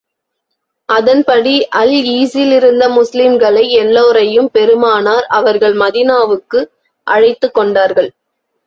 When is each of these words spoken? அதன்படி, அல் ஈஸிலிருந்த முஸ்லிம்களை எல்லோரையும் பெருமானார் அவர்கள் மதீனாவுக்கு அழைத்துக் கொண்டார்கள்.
அதன்படி, 0.89 1.53
அல் 1.71 1.93
ஈஸிலிருந்த 2.13 2.87
முஸ்லிம்களை 2.95 3.69
எல்லோரையும் 3.77 4.49
பெருமானார் 4.51 5.27
அவர்கள் 5.31 5.75
மதீனாவுக்கு 5.75 6.61
அழைத்துக் 7.07 7.53
கொண்டார்கள். 7.53 8.11